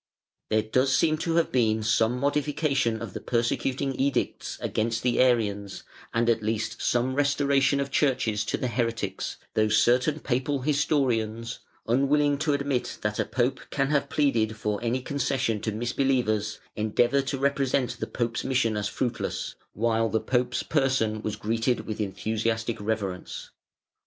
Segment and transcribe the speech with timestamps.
[0.49, 5.83] There does seem to have been some modification of the persecuting edicts against the Arians,
[6.11, 12.39] and at least some restoration of churches to the heretics, though certain Papal historians, unwilling
[12.39, 17.37] to admit that a pope can have pleaded for any concession to misbelievers, endeavour to
[17.37, 23.51] represent the Pope's mission as fruitless, while the Pope's person was greeted with enthusiastic reverence.